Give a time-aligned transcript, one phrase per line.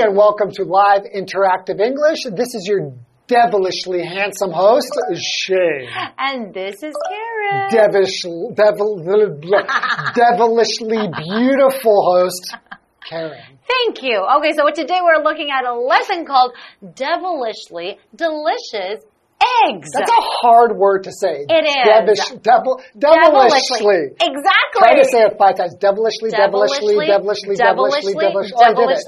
[0.00, 2.20] and welcome to Live Interactive English.
[2.24, 2.92] This is your
[3.26, 5.90] devilishly handsome host, Shane.
[6.16, 7.68] And this is Karen.
[7.70, 8.22] Devish,
[8.54, 8.96] devil,
[10.14, 12.56] devilishly beautiful host,
[13.06, 13.58] Karen.
[13.68, 14.26] Thank you.
[14.38, 16.54] Okay, so today we're looking at a lesson called
[16.94, 19.04] Devilishly Delicious
[19.40, 19.90] Eggs.
[19.94, 21.46] That's a hard word to say.
[21.48, 21.84] It is.
[21.88, 24.12] Devish, devil, devilishly.
[24.20, 24.78] Exactly.
[24.78, 25.74] Try to say it five times.
[25.80, 28.52] Devilishly, devilishly, devilishly, devilishly, devilishly.
[28.54, 29.06] Oh, I did it.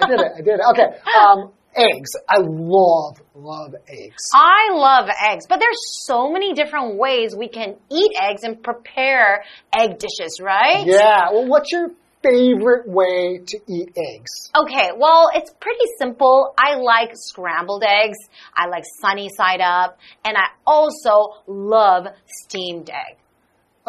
[0.00, 0.32] I did it.
[0.36, 0.60] I did it.
[0.70, 0.88] Okay.
[1.18, 2.10] Um, eggs.
[2.28, 4.22] I love, love eggs.
[4.34, 9.44] I love eggs, but there's so many different ways we can eat eggs and prepare
[9.76, 10.86] egg dishes, right?
[10.86, 11.30] Yeah.
[11.32, 11.88] Well, what's your
[12.22, 14.50] favorite way to eat eggs?
[14.56, 16.54] Okay, well, it's pretty simple.
[16.58, 18.18] I like scrambled eggs.
[18.54, 19.98] I like sunny side up.
[20.24, 23.16] And I also love steamed egg.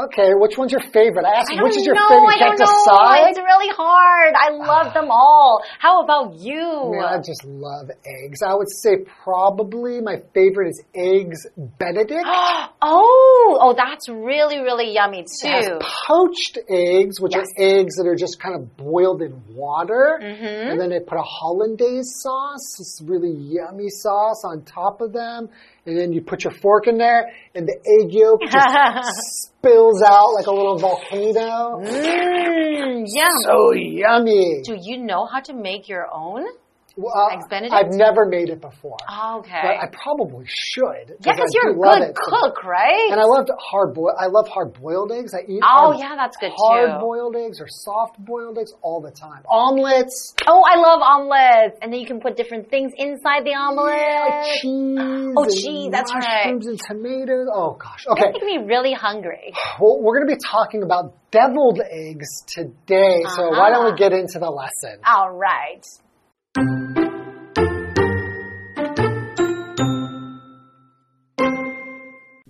[0.06, 1.26] Okay, which one's your favorite?
[1.26, 2.30] I asked I you, which is your know, favorite?
[2.30, 2.66] I You don't know.
[2.66, 3.30] decide?
[3.32, 4.34] It's really hard.
[4.38, 5.62] I love them all.
[5.80, 6.92] How about you?
[6.96, 8.40] Man, I just love eggs.
[8.46, 12.24] I would say probably my favorite is eggs Benedict.
[12.82, 15.80] oh, oh, that's really, really yummy It has too.
[16.08, 17.46] poached eggs, which Yes.
[17.58, 20.20] are eggs that are just kind of boiled in water.
[20.22, 20.72] Mm-hmm.
[20.72, 25.50] And then they put a hollandaise sauce, this really yummy sauce on top of them.
[25.90, 28.54] And then you put your fork in there, and the egg yolk just
[29.58, 31.82] spills out like a little volcano.
[31.82, 33.30] Mmm, yum.
[33.44, 34.62] So yummy.
[34.64, 36.46] Do you know how to make your own?
[37.00, 37.74] Well, uh, Eggs Benedict?
[37.74, 38.98] I've never made it before.
[39.40, 39.62] Okay.
[39.64, 41.16] But I probably should.
[41.24, 43.10] yeah, because you're a good cook, right?
[43.12, 44.14] And I love hard boil.
[44.20, 45.34] I love hard boiled eggs.
[45.34, 47.00] I eat Oh, hard, yeah, that's good hard too.
[47.00, 49.44] boiled eggs or soft boiled eggs all the time.
[49.50, 51.80] Omelets, Oh, I love omelets.
[51.82, 53.96] And then you can put different things inside the omelet.
[54.30, 55.34] like cheese.
[55.38, 56.48] Oh, cheese, that's right.
[56.54, 57.48] mushrooms and tomatoes.
[57.54, 58.04] Oh gosh.
[58.06, 58.32] You're Okay.
[58.34, 59.54] making me really hungry.
[59.80, 63.24] Well, we're going to be talking about deviled eggs today.
[63.36, 63.98] So why don't we Uh-huh.
[63.98, 65.00] get into the lesson?
[65.06, 65.86] All right.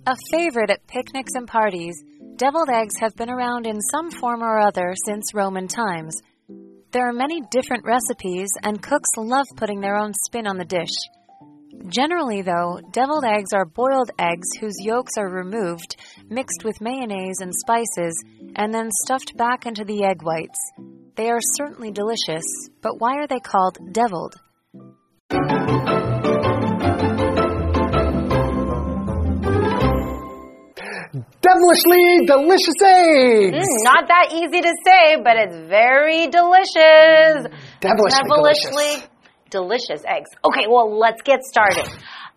[0.06, 1.94] A favorite at picnics and parties,
[2.34, 6.20] deviled eggs have been around in some form or other since Roman times.
[6.90, 10.90] There are many different recipes, and cooks love putting their own spin on the dish.
[11.86, 15.94] Generally, though, deviled eggs are boiled eggs whose yolks are removed,
[16.28, 18.24] mixed with mayonnaise and spices,
[18.56, 20.58] and then stuffed back into the egg whites.
[21.20, 22.44] They are certainly delicious,
[22.80, 24.36] but why are they called deviled?
[31.42, 33.52] Devilishly delicious eggs.
[33.52, 37.52] Mm, not that easy to say, but it's very delicious.
[37.82, 39.04] Devilishly Devilishly
[39.50, 40.30] delicious eggs.
[40.42, 41.86] Okay, well, let's get started.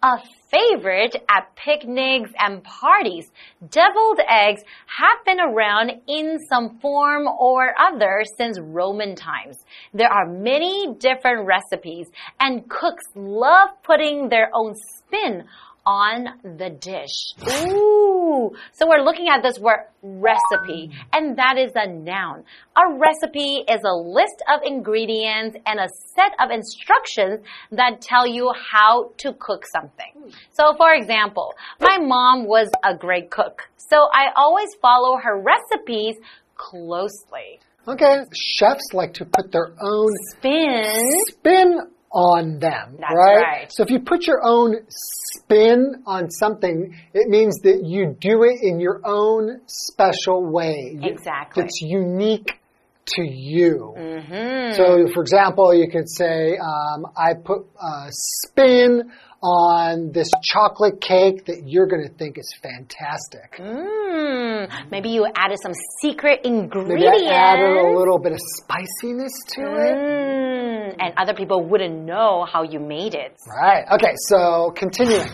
[0.03, 0.17] A
[0.51, 3.31] favorite at picnics and parties,
[3.69, 9.63] deviled eggs have been around in some form or other since Roman times.
[9.93, 12.07] There are many different recipes,
[12.41, 15.45] and cooks love putting their own spin
[15.85, 17.33] on the dish.
[17.67, 18.51] Ooh.
[18.71, 22.43] So we're looking at this word recipe, and that is a noun.
[22.75, 28.51] A recipe is a list of ingredients and a set of instructions that tell you
[28.71, 30.33] how to cook something.
[30.51, 36.15] So for example, my mom was a great cook, so I always follow her recipes
[36.55, 37.59] closely.
[37.85, 40.85] Okay, chefs like to put their own Spin.
[41.27, 41.79] spin
[42.13, 43.41] on them, That's right?
[43.41, 43.71] right.
[43.71, 48.59] So if you put your own spin on something, it means that you do it
[48.61, 50.97] in your own special way.
[51.01, 51.63] Exactly.
[51.63, 52.59] It's unique
[53.05, 53.93] to you.
[53.97, 54.75] Mm-hmm.
[54.75, 59.11] So, for example, you could say, um, I put a spin
[59.41, 63.59] on this chocolate cake that you're going to think is fantastic.
[63.59, 64.89] Mmm.
[64.89, 66.99] Maybe you added some secret ingredient.
[66.99, 70.72] Maybe I added a little bit of spiciness to it.
[70.93, 73.37] Mm, and other people wouldn't know how you made it.
[73.47, 73.85] Right.
[73.93, 75.27] Okay, so continuing.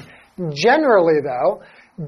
[0.54, 1.62] Generally, though,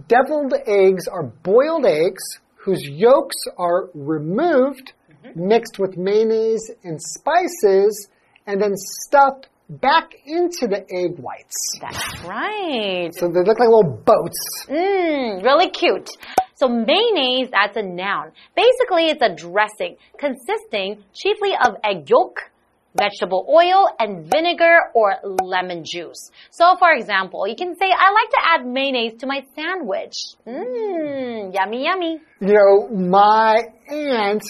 [0.07, 2.23] deviled eggs are boiled eggs
[2.55, 4.93] whose yolks are removed,
[5.35, 8.07] mixed with mayonnaise and spices,
[8.45, 11.79] and then stuffed back into the egg whites.
[11.79, 13.09] That's right.
[13.13, 14.65] So they look like little boats.
[14.67, 16.09] Mmm, really cute.
[16.55, 18.31] So mayonnaise, that's a noun.
[18.55, 22.50] Basically, it's a dressing consisting chiefly of egg yolk,
[22.95, 26.31] vegetable oil, and vinegar or lemon juice.
[26.49, 30.15] So, for example, you can say, I like to add mayonnaise to my sandwich.
[30.47, 32.19] Mmm, yummy, yummy.
[32.39, 33.57] You know, my
[33.87, 34.43] aunt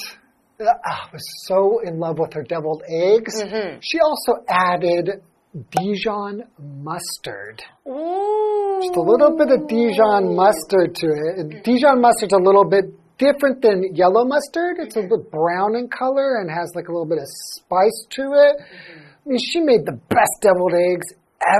[0.60, 0.66] uh,
[1.12, 3.42] was so in love with her deviled eggs.
[3.82, 5.22] She also added
[5.70, 7.62] Dijon mustard.
[7.88, 8.80] Ooh.
[8.82, 11.64] Just a little bit of Dijon mustard to it.
[11.64, 12.86] Dijon mustard's a little bit
[13.22, 14.78] different than yellow mustard.
[14.80, 18.24] It's a bit brown in color and has like a little bit of spice to
[18.34, 18.56] it.
[18.58, 19.00] Mm-hmm.
[19.00, 21.06] I mean, she made the best deviled eggs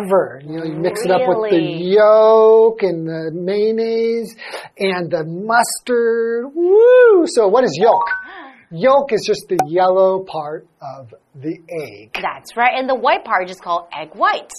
[0.02, 0.42] ever.
[0.44, 4.36] You know, you mix it up with the yolk and the mayonnaise
[4.78, 6.52] and the mustard.
[6.56, 7.26] Woo!
[7.28, 8.06] So what is yolk?
[8.74, 12.12] Yolk is just the yellow part of the egg.
[12.14, 12.80] That's right.
[12.80, 14.50] And the white part is called egg white.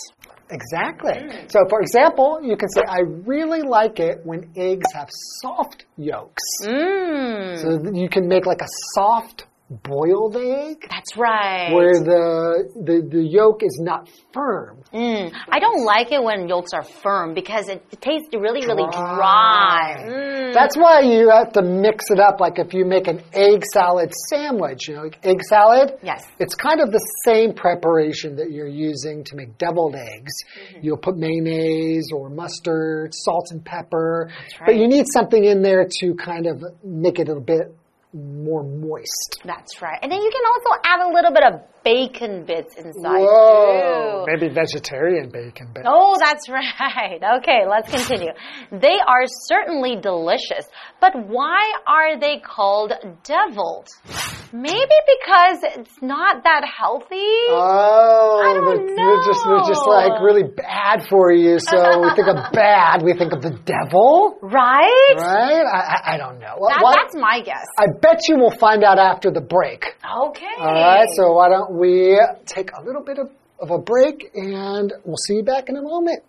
[0.52, 1.14] Exactly.
[1.14, 1.50] Mm.
[1.50, 5.08] So, for example, you can say, I really like it when eggs have
[5.40, 6.42] soft yolks.
[6.62, 7.58] Mmm.
[7.58, 9.46] So you can make like a soft
[9.82, 11.72] boiled egg That's right.
[11.72, 14.82] where the, the, the yolk is not firm.
[14.92, 15.32] Mm.
[15.48, 20.04] I don't like it when yolks are firm because it, it tastes really, really dry.
[20.06, 20.54] Mm.
[20.54, 22.40] That's why you have to mix it up.
[22.40, 25.94] Like if you make an egg salad sandwich, you know, like egg salad.
[26.02, 26.26] Yes.
[26.38, 30.32] It's kind of the same preparation that you're using to make deviled eggs.
[30.42, 30.78] Mm-hmm.
[30.82, 34.30] You'll put mayonnaise or mustard, salt and pepper.
[34.58, 34.76] But right.
[34.76, 37.76] you need something in there to kind of make it a bit
[38.14, 39.40] more moist.
[39.44, 39.98] That's right.
[40.02, 44.24] And then you can also add a little bit of bacon bits inside Whoa.
[44.26, 44.32] too.
[44.32, 45.70] Maybe vegetarian bacon.
[45.74, 45.86] bits.
[45.88, 47.20] Oh, that's right.
[47.38, 48.32] Okay, let's continue.
[48.70, 50.66] They are certainly delicious,
[51.00, 52.92] but why are they called
[53.24, 53.88] deviled?
[54.52, 57.32] Maybe because it's not that healthy?
[57.48, 61.58] Oh, I don't they're, they're just they're just like really bad for you.
[61.58, 65.14] So we think of bad, we think of the devil, right?
[65.16, 65.64] right?
[65.64, 66.56] I, I, I don't know.
[66.68, 67.64] That, that's my guess.
[67.78, 69.84] I bet you we'll find out after the break.
[70.04, 70.54] Okay.
[70.58, 74.92] All right, so why don't we take a little bit of, of a break and
[75.04, 76.22] we'll see you back in a moment.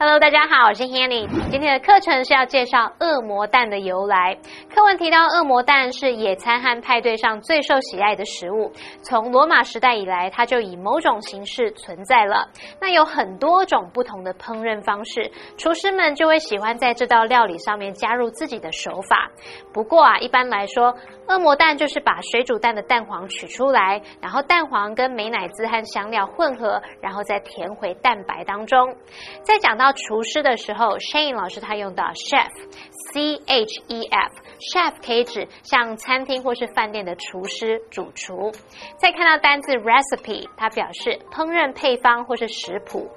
[0.00, 1.26] Hello，大家好，我是 Hanny。
[1.50, 4.38] 今天的课程是要介绍恶魔蛋的由来。
[4.72, 8.70] 课文提到，恶魔蛋是野餐和派对上最受喜爱的食物。
[9.02, 12.48] 从罗马时代以来，它就以某种形式存在了。
[12.80, 19.28] 那有很多种不同的烹饪方式，厨师们就会喜欢在这道料理上面加入自己的手法。
[19.72, 20.94] 不过啊，一般来说，
[21.26, 28.94] 恶魔蛋就是把水煮蛋的蛋黄取出来，然后蛋黄跟美乃滋和香料混合，然后再填回蛋白当中。
[29.42, 38.50] 再讲到厨师的时候，Shane 老师他用到 chef，C H E F，chef 可以指像餐厅或是饭店的厨师、主厨。
[38.98, 43.08] 再看到单字 recipe，它表示烹饪配方或是食谱。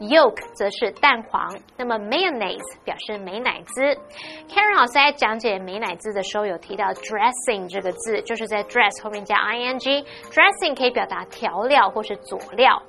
[0.00, 3.82] Yolk 则是蛋黄，那么 mayonnaise 表示美乃滋。
[4.48, 12.82] Karen 老师在讲解美乃滋的时候有提到 dressing 这个字，就是在 dress 后面加 ing，dressing 可以表达调料或是佐料。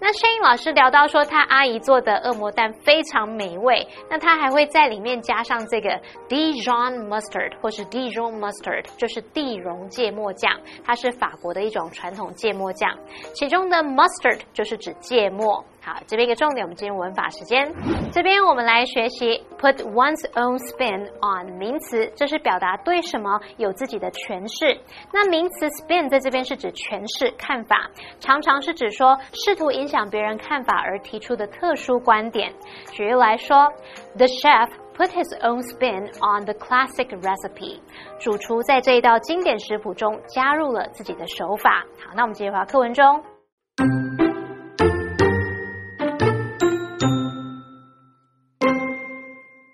[0.00, 12.90] 那声音老师聊到说，他阿姨做的恶魔蛋非常美味，那他还会在里面加上这个 Dijon mustard 或是 Dijon mustard，就是地溶芥末酱，它是法国的一种传统芥末酱，
[13.34, 15.64] 其中的 mustard 就是指芥末。
[15.84, 17.70] 好，这边一个重点，我们进入文法时间。
[18.10, 24.80] 这边我们来学习 put one's own spin on 名词，这是表达对什么有自己的诠释。
[25.12, 32.50] 那名词 spin 在这边是指诠释、看法，常常是指说试图影响别人看法而提出的特殊观点。
[32.92, 33.70] 举例来说
[34.16, 37.80] ，The chef put his own spin on the classic recipe。
[38.18, 41.84] 主厨在这一道经典食谱中加入了自己的手法。
[42.02, 43.33] 好，那我们继续回到课文中。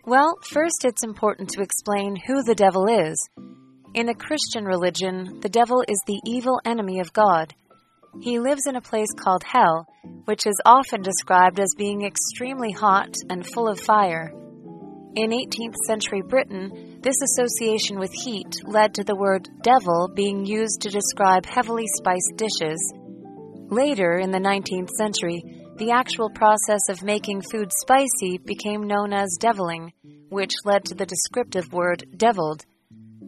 [0.07, 3.29] Well, first it's important to explain who the devil is.
[3.93, 7.53] In a Christian religion, the devil is the evil enemy of God.
[8.23, 9.87] He lives in a place called hell,
[10.25, 14.33] which is often described as being extremely hot and full of fire.
[15.17, 20.81] In 18th century Britain, this association with heat led to the word devil being used
[20.81, 22.95] to describe heavily spiced dishes.
[23.69, 25.43] Later, in the 19th century,
[25.81, 29.91] the actual process of making food spicy became known as deviling,
[30.29, 32.63] which led to the descriptive word deviled.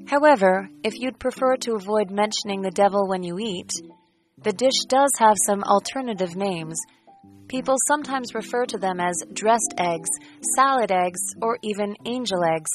[0.06, 3.72] However, if you'd prefer to avoid mentioning the devil when you eat,
[4.36, 6.78] the dish does have some alternative names.
[7.48, 10.10] People sometimes refer to them as dressed eggs,
[10.54, 12.70] salad eggs, or even angel eggs.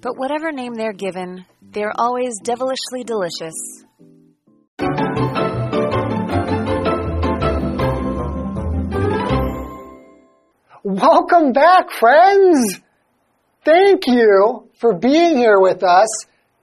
[0.00, 3.84] But whatever name they're given, they're always devilishly delicious.
[11.00, 12.80] Welcome back, friends.
[13.64, 16.08] Thank you for being here with us.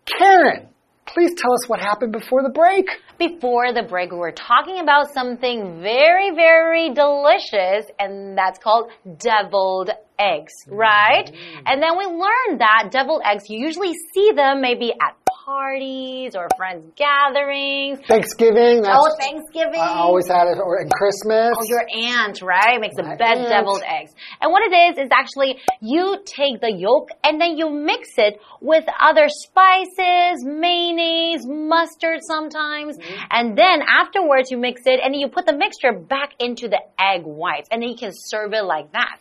[0.05, 0.67] Karen,
[1.05, 2.85] please tell us what happened before the break.
[3.17, 9.91] Before the break, we were talking about something very, very delicious, and that's called deviled
[10.19, 11.31] eggs, right?
[11.31, 11.61] Mm.
[11.65, 15.15] And then we learned that deviled eggs, you usually see them maybe at
[15.45, 17.99] parties or friends gatherings.
[18.07, 18.81] Thanksgiving.
[18.81, 19.79] That's, Oh, Thanksgiving.
[19.79, 21.53] I always had it, or in Christmas.
[21.55, 22.81] Oh, your aunt, right?
[22.81, 23.49] Makes the My best aunt.
[23.49, 24.11] deviled eggs.
[24.41, 28.39] And what it is, is actually you take the yolk and then you mix it
[28.61, 32.97] with other spices, mayonnaise, mustard sometimes.
[32.97, 33.23] Mm-hmm.
[33.29, 36.79] And then afterwards you mix it and then you put the mixture back into the
[36.99, 39.19] egg whites and then you can serve it like that.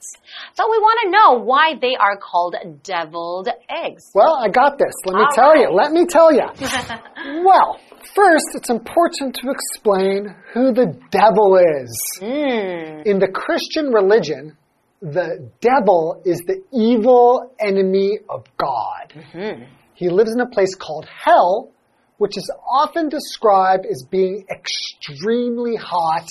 [0.54, 4.04] So we want to know why they are called deviled eggs.
[4.14, 4.94] Well, I got this.
[5.04, 5.68] Let me All tell you.
[5.70, 6.46] Let me tell you.
[7.44, 7.80] well,
[8.14, 12.20] first, it's important to explain who the devil is.
[12.20, 13.06] Mm.
[13.06, 14.56] In the Christian religion,
[15.02, 19.12] the devil is the evil enemy of God.
[19.14, 19.64] Mm-hmm.
[19.94, 21.70] He lives in a place called hell,
[22.18, 26.26] which is often described as being extremely hot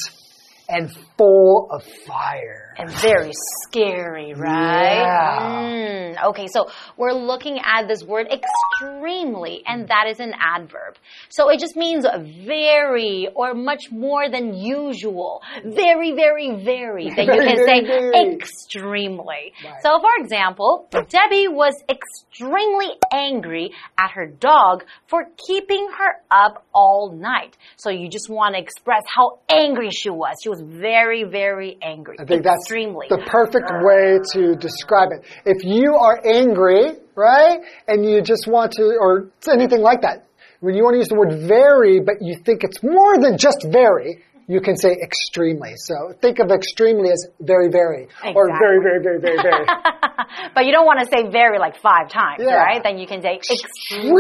[0.68, 2.73] and full of fire.
[2.78, 3.32] And very
[3.64, 4.98] scary, right?
[4.98, 5.52] Yeah.
[5.52, 10.96] Mm, okay, so we're looking at this word extremely, and that is an adverb.
[11.30, 12.06] So it just means
[12.46, 15.42] very or much more than usual.
[15.64, 17.10] Very, very, very.
[17.10, 18.34] Then you can say very.
[18.34, 19.54] extremely.
[19.64, 19.82] Right.
[19.82, 27.12] So for example, Debbie was extremely angry at her dog for keeping her up all
[27.12, 27.58] night.
[27.78, 30.36] So you just want to express how angry she was.
[30.44, 32.18] She was very, very angry.
[32.20, 33.08] I think that's extremely.
[33.10, 35.26] the perfect way to describe it.
[35.46, 40.26] If you are angry, right, and you just want to, or anything like that,
[40.60, 43.68] when you want to use the word very, but you think it's more than just
[43.70, 45.72] very, you can say extremely.
[45.76, 49.66] So think of extremely as very, very, or very, very, very, very, very.
[50.56, 52.56] but you don't want to say very like five times, Yeah.
[52.56, 52.82] right?
[52.84, 53.60] Then you can say extremely.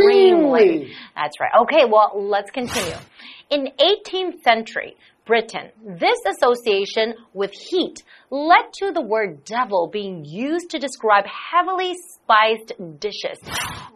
[0.03, 0.93] Extremely.
[1.15, 1.51] That's right.
[1.63, 2.95] Okay, well, let's continue.
[3.49, 4.95] In 18th century
[5.25, 11.93] Britain, this association with heat led to the word devil being used to describe heavily
[11.95, 13.39] spiced dishes.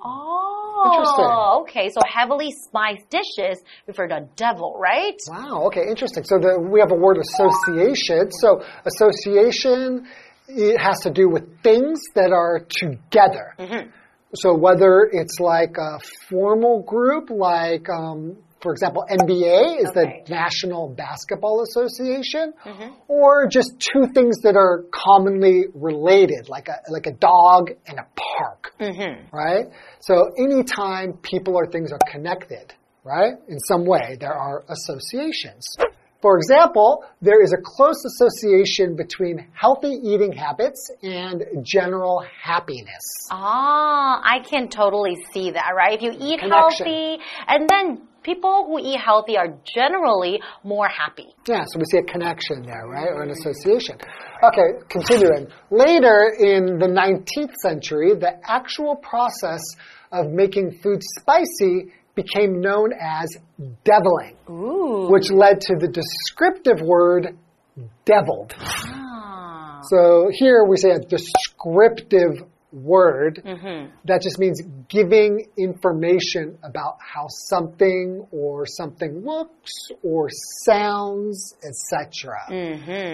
[0.04, 1.90] Oh, okay.
[1.90, 5.18] So heavily spiced dishes refer to devil, right?
[5.28, 6.24] Wow, okay, interesting.
[6.24, 8.32] So the, we have a word association.
[8.32, 10.08] So association
[10.48, 13.54] it has to do with things that are together.
[14.36, 20.24] So whether it's like a formal group, like um, for example, NBA is Okay.
[20.26, 22.54] the National Basketball Association,
[23.08, 28.08] or just two things that are commonly related, like a like a dog and a
[28.16, 28.74] park,
[29.32, 29.66] right?
[30.00, 32.74] So anytime people or things are connected,
[33.04, 35.68] right, in some way, there are associations.
[36.20, 43.04] For example, there is a close association between healthy eating habits and general happiness.
[43.30, 45.94] Ah, I can totally see that, right?
[45.94, 46.86] If you eat Connection.
[46.88, 51.34] healthy, and then people who eat healthy are generally more happy.
[51.48, 53.08] Yeah, so we see a connection there, right?
[53.08, 53.98] Or an association.
[54.44, 55.48] Okay, continuing.
[55.72, 59.62] Later in the 19th century, the actual process
[60.12, 63.30] of making food spicy became known as
[63.86, 65.08] deviling, Ooh.
[65.10, 67.38] which led to the descriptive word
[68.04, 68.54] deviled.
[68.58, 69.80] Ah.
[69.90, 73.42] So here we say a descriptive word
[74.06, 79.72] that just means giving information about how something or something looks
[80.04, 80.28] or
[80.66, 82.36] sounds, etc.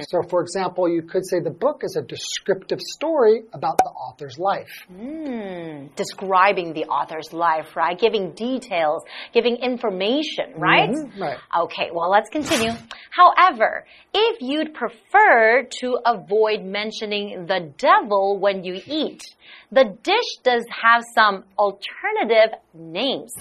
[0.10, 4.38] So, for example, you could say the book is a descriptive story about the author's
[4.39, 4.72] life.
[4.91, 7.98] Mm, describing the author's life, right?
[7.98, 10.89] Giving details, giving information, right?
[10.89, 11.38] Mhm, right.
[11.63, 12.72] Okay, well, let's continue.
[13.12, 19.24] However, if you'd prefer to avoid mentioning the devil when you eat,
[19.71, 23.33] the dish does have some alternative names.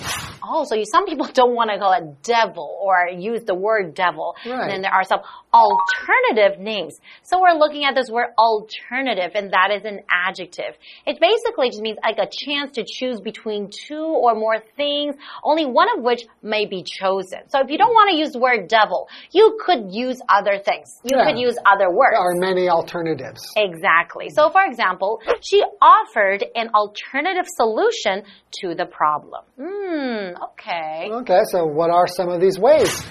[0.44, 3.94] Oh, so you, some people don't want to call it devil or use the word
[3.94, 4.34] devil.
[4.44, 4.60] Right.
[4.60, 5.20] And then there are some
[5.54, 6.98] alternative names.
[7.22, 10.76] So we're looking at this word alternative, and that is an adjective.
[11.06, 15.66] It basically just means like a chance to choose between two or more things, only
[15.66, 17.48] one of which may be chosen.
[17.48, 21.00] So if you don't want to use the word devil, you could use other things.
[21.04, 21.26] You Yeah.
[21.26, 22.12] could use other words.
[22.16, 23.42] There are many alternatives.
[23.56, 24.30] Exactly.
[24.30, 28.24] So, for example, she offered an alternative solution
[28.60, 29.42] to the problem.
[29.56, 31.10] Hmm, okay.
[31.10, 33.04] Okay, so what are some of these ways?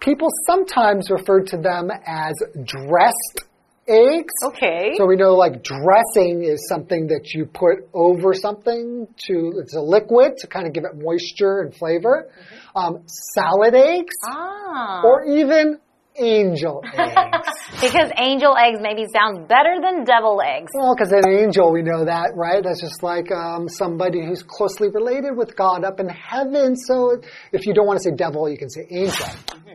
[0.00, 3.44] People sometimes refer to them as dressed
[3.86, 4.32] eggs.
[4.44, 4.94] Okay.
[4.96, 9.80] So we know like dressing is something that you put over something to, it's a
[9.80, 12.30] liquid to kind of give it moisture and flavor.
[12.74, 15.02] Um, salad eggs ah.
[15.04, 15.78] or even
[16.16, 17.48] angel eggs.
[17.80, 20.70] because angel eggs maybe sounds better than devil eggs.
[20.74, 22.62] well, because an angel, we know that, right?
[22.62, 26.76] That's just like um, somebody who's closely related with God up in heaven.
[26.76, 27.20] So
[27.52, 29.26] if you don't want to say devil, you can say angel.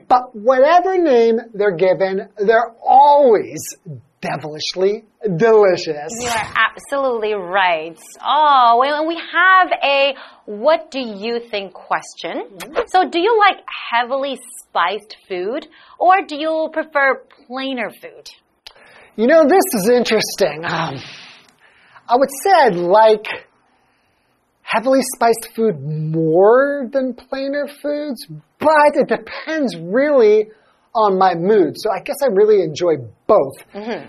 [0.08, 3.62] But whatever name they're given, they're always
[4.22, 5.04] devilishly
[5.38, 6.12] delicious.
[6.20, 7.98] You are absolutely right.
[8.24, 12.58] Oh, well, we have a what do you think question.
[12.88, 15.68] So, do you like heavily spiced food
[16.00, 18.30] or do you prefer plainer food?
[19.16, 20.66] You know, this is interesting.
[20.66, 21.02] Um,
[22.08, 23.26] I would say I'd like
[24.62, 28.28] heavily spiced food more than plainer foods,
[28.66, 30.50] but it depends really
[30.96, 31.74] on my mood.
[31.76, 32.94] So I guess I really enjoy
[33.28, 33.58] both.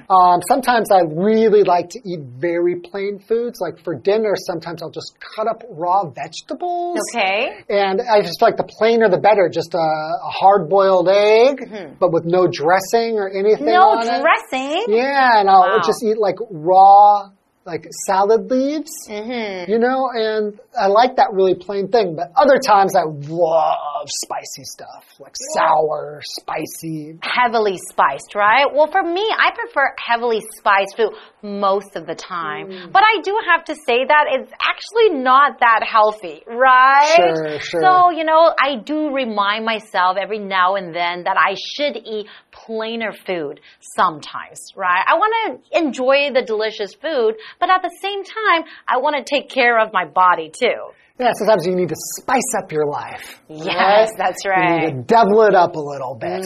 [0.08, 3.58] Um, sometimes I really like to eat very plain foods.
[3.60, 6.98] Like for dinner, sometimes I'll just cut up raw vegetables.
[7.12, 7.48] Okay.
[7.68, 9.48] And I just like the plainer the better.
[9.52, 14.22] Just a, a hard boiled egg, but with no dressing or anything No on it.
[14.22, 14.84] dressing.
[14.86, 15.82] Yeah, and I'll Wow.
[15.84, 17.30] just eat like raw,
[17.66, 19.70] like salad leaves, Mm-hmm.
[19.70, 22.16] you know, and I like that really plain thing.
[22.16, 27.18] But other times I love spicy stuff, like sour, spicy.
[27.22, 28.66] Heavily spiced, right?
[28.72, 32.68] Well, for me, I prefer heavily spiced food most of the time.
[32.68, 32.92] Mm.
[32.92, 37.14] But I do have to say that it's actually not that healthy, right?
[37.16, 37.80] Sure, sure.
[37.80, 42.26] So, you know, I do remind myself every now and then that I should eat
[42.52, 43.60] plainer food
[43.96, 45.04] sometimes, right?
[45.06, 49.24] I want to enjoy the delicious food, but at the same time, I want to
[49.24, 50.92] take care of my body too.
[51.18, 53.40] Yeah, sometimes you need to spice up your life.
[53.48, 54.58] Yes, that's right.
[54.58, 54.94] You right.
[54.94, 56.44] need to devil it up a little bit.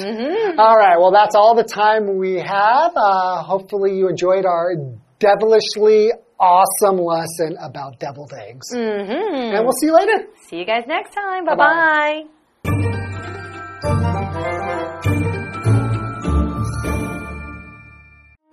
[0.59, 2.93] All right, well, that's all the time we have.
[2.95, 4.75] Uh, hopefully, you enjoyed our
[5.19, 8.69] devilishly awesome lesson about deviled eggs.
[8.73, 9.57] Mm-hmm.
[9.57, 10.27] And we'll see you later.
[10.49, 11.45] See you guys next time.
[11.45, 12.25] Bye-bye.
[12.65, 13.07] bye.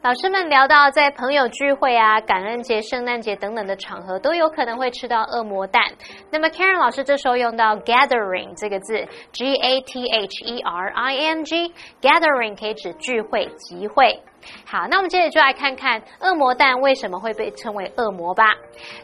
[0.07, 5.84] 老师们聊到，在朋友聚会啊、感恩节、圣诞节等等的场合，都有可能会吃到恶魔蛋。
[6.32, 14.21] 那么 Karen 老师这时候用到 gathering 这个字，G A T H E R I N G，gathering 可以指聚会、集会。
[14.65, 18.45] 好，那我们接着就来看看恶魔蛋为什么会被称为恶魔吧。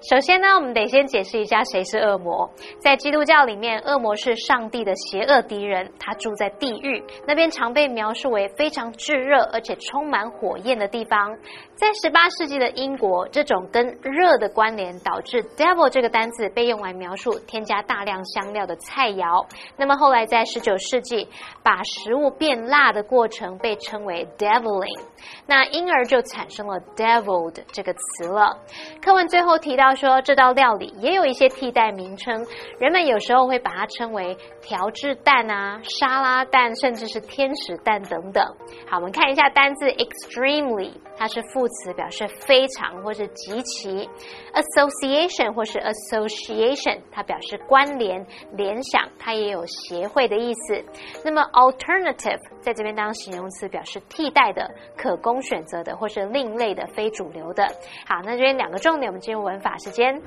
[0.10, 2.50] 首先呢，我们得先解释一下谁是恶魔。
[2.80, 11.36] 在基督教里面，恶魔是上帝的邪恶敌人，他住在地狱，那边常被描述为非常炙热而且充满火焰的地方。
[11.76, 19.46] 在十八世纪的英国，这种跟热的关联导致 devil 这个单词被用来描述添加大量香料的菜肴。
[19.76, 21.28] 那么后来在十九世纪，
[21.63, 25.04] 把食物变辣的过程被称为 deviling。
[25.46, 28.58] 那因而就产生了 deviled 这个词了。
[29.02, 32.46] 课文最后提到说，这道料理也有一些替代名称，
[32.80, 38.43] 人们有时候会把它称为调制蛋啊、沙拉蛋，甚至是天使蛋等等。
[38.89, 44.10] 好，我们看一下单字 extremely，它是副词，表示非常或是极其
[44.54, 50.84] ；association 或是 association，它表示关联、联想，它也有协会的意思。
[51.24, 57.63] 那么 alternative 在这边当形容词，表示替代的、可可供选择的或是另类的、非主流的。
[58.08, 60.19] 好，那这边两个重点，我们进入文法时间。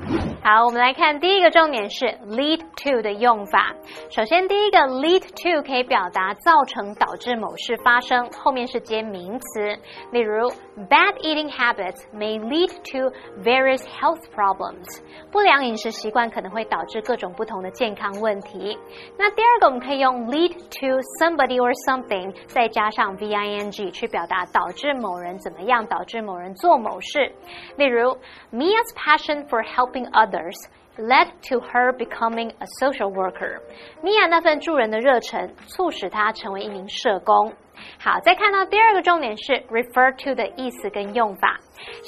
[0.44, 3.74] 好，我们来看第一个重点是 lead to 的用法。
[4.10, 9.76] 首先，第一个 lead to 可以表达造成、导致某事发生，后面是接名词。
[10.12, 10.48] 例如
[10.89, 14.85] ，bad eating habits may lead to various health problems。
[15.31, 18.77] 不良饮食习惯可能会导致各种不同的健康问题。
[19.17, 27.31] 那第二个，我们可以用 lead to somebody or something，再加上 v i n g 去表达导致某人怎么样，导致某人做某事。
[27.77, 28.17] 例如，
[28.51, 33.61] Mia's passion for helping others。led to her becoming a social worker。
[34.03, 37.53] 米娅那份助人的热忱，促使她成为一名社工。
[37.98, 41.58] 好，再看到第二个重点是 refer to 的意思跟用法。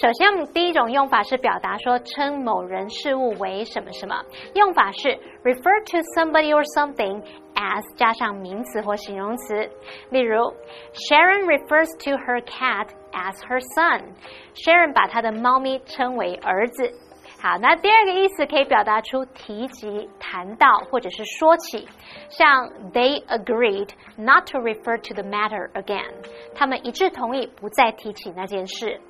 [0.01, 4.17] 首先，我们第一种用法是表达说称某人事物为什么什么，
[4.55, 5.09] 用法是
[5.45, 7.23] refer to somebody or something
[7.55, 9.55] as 加上名词或形容词。
[10.11, 10.37] 例如
[10.93, 14.15] ，Sharon refers to her cat as her son。
[14.55, 16.91] Sharon 把她的猫咪称为儿子。
[17.41, 21.87] 好，那第二个意思可以表达出提及、谈到或者是说起，
[22.29, 26.11] 像 They agreed not to refer to the matter again，
[26.57, 29.01] 他们一致同意不再提起那件事。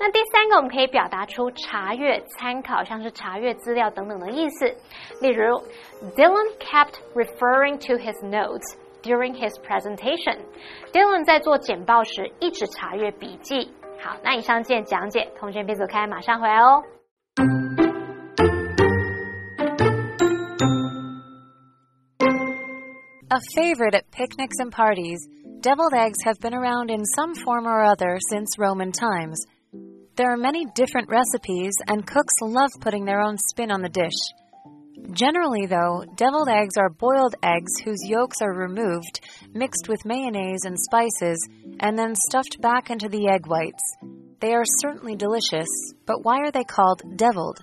[0.00, 4.66] 那第三个，我们可以表达出查阅、参考，像是查阅资料等等的意思。
[5.20, 5.62] 例如
[6.16, 10.38] ，Dylan kept referring to his notes during his presentation。
[10.92, 13.70] Dylan 在做简报时一直查阅笔记。
[14.02, 16.82] 好，那以上见讲解，同学别走开，马上回来哦。
[23.38, 25.28] A favorite at picnics and parties,
[25.60, 29.38] deviled eggs have been around in some form or other since Roman times.
[30.16, 35.12] There are many different recipes, and cooks love putting their own spin on the dish.
[35.12, 39.20] Generally, though, deviled eggs are boiled eggs whose yolks are removed,
[39.54, 41.38] mixed with mayonnaise and spices,
[41.78, 43.84] and then stuffed back into the egg whites.
[44.40, 45.68] They are certainly delicious,
[46.06, 47.60] but why are they called deviled?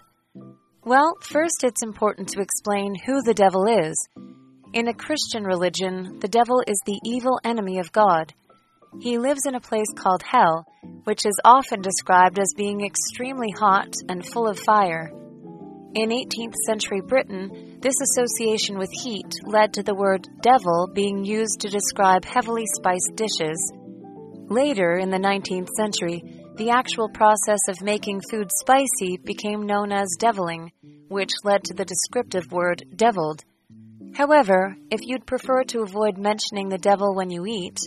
[0.85, 3.97] Well, first it's important to explain who the devil is.
[4.75, 8.33] In a Christian religion, the devil is the evil enemy of God.
[8.99, 10.65] He lives in a place called hell,
[11.05, 15.13] which is often described as being extremely hot and full of fire.
[15.93, 21.61] In 18th century Britain, this association with heat led to the word devil being used
[21.61, 23.71] to describe heavily spiced dishes.
[24.49, 26.21] Later, in the 19th century,
[26.57, 30.73] the actual process of making food spicy became known as deviling,
[31.07, 33.45] which led to the descriptive word deviled.
[34.15, 37.77] However, if you'd prefer to avoid mentioning the devil when you eat,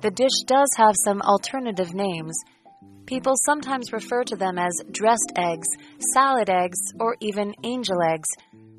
[0.00, 2.36] the dish does have some alternative names
[3.06, 5.68] People sometimes refer to them as dressed eggs,
[6.12, 8.28] salad eggs, or even angel eggs.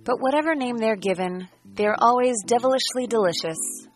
[0.04, 3.88] But whatever name they're given, they're always devilishly delicious.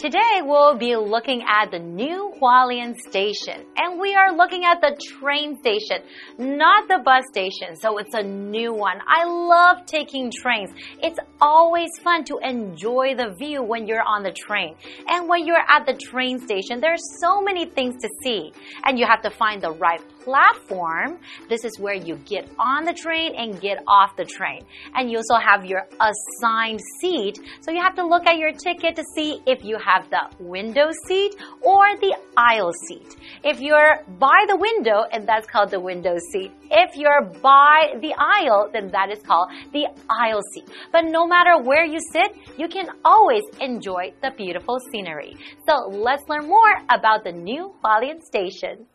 [0.00, 4.96] Today we'll be looking at the new Hualien station and we are looking at the
[4.96, 5.98] train station,
[6.38, 7.76] not the bus station.
[7.76, 8.96] So it's a new one.
[9.06, 10.70] I love taking trains.
[11.02, 14.74] It's always fun to enjoy the view when you're on the train.
[15.06, 18.54] And when you're at the train station, there's so many things to see
[18.86, 21.18] and you have to find the right platform.
[21.48, 24.64] This is where you get on the train and get off the train.
[24.94, 27.38] And you also have your assigned seat.
[27.60, 30.90] So you have to look at your ticket to see if you have the window
[31.06, 33.16] seat or the aisle seat.
[33.44, 36.52] If you're by the window, and that's called the window seat.
[36.70, 40.68] If you're by the aisle, then that is called the aisle seat.
[40.92, 45.36] But no matter where you sit, you can always enjoy the beautiful scenery.
[45.66, 48.86] So let's learn more about the new Hualien station.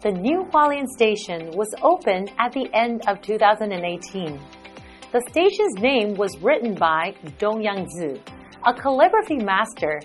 [0.00, 4.40] The new Hualien station was opened at the end of 2018.
[5.10, 8.20] The station's name was written by Dong Yangzi,
[8.64, 10.00] a calligraphy master.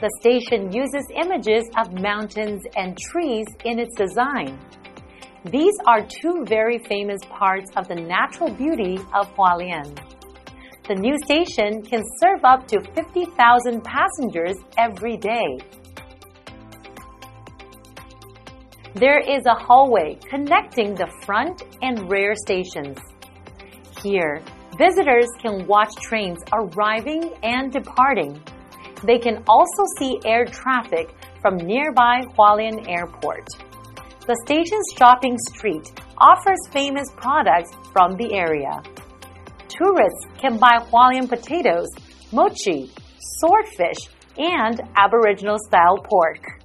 [0.00, 4.58] The station uses images of mountains and trees in its design.
[5.44, 9.96] These are two very famous parts of the natural beauty of Hualien.
[10.88, 15.58] The new station can serve up to 50,000 passengers every day.
[18.94, 22.96] There is a hallway connecting the front and rear stations.
[24.02, 24.40] Here,
[24.78, 28.40] visitors can watch trains arriving and departing.
[29.04, 33.46] They can also see air traffic from nearby Hualien Airport.
[34.26, 38.82] The station's shopping street offers famous products from the area.
[39.68, 41.88] Tourists can buy Hualien potatoes,
[42.32, 42.90] mochi,
[43.38, 46.57] swordfish, and Aboriginal style pork.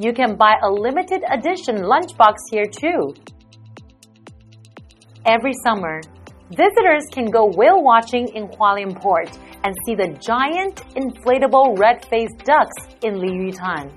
[0.00, 3.14] You can buy a limited edition lunchbox here too.
[5.26, 6.00] Every summer,
[6.50, 12.94] visitors can go whale watching in Hualien Port and see the giant inflatable red-faced ducks
[13.02, 13.90] in Liyutan.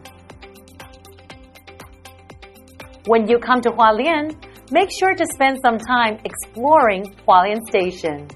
[3.06, 4.36] When you come to Hualien,
[4.72, 8.28] make sure to spend some time exploring Hualien Station.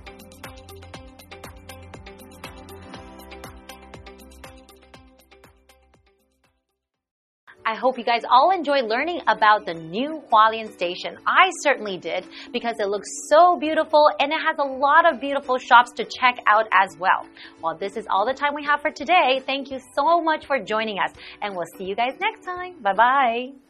[7.76, 11.18] I hope you guys all enjoyed learning about the new Hualien station.
[11.28, 15.58] I certainly did because it looks so beautiful and it has a lot of beautiful
[15.58, 17.28] shops to check out as well.
[17.62, 19.42] Well, this is all the time we have for today.
[19.46, 21.12] Thank you so much for joining us
[21.42, 22.82] and we'll see you guys next time.
[22.82, 23.65] Bye bye.